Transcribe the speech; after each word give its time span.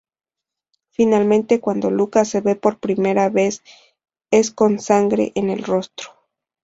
Finalmente 0.89 1.59
cuando 1.59 1.91
Lucas 1.91 2.27
se 2.27 2.41
ve 2.41 2.55
por 2.55 2.79
primera 2.79 3.29
vez, 3.29 3.61
es 4.31 4.49
con 4.49 4.79
sangre 4.79 5.31
en 5.35 5.51
el 5.51 5.63
rostro. 5.63 6.09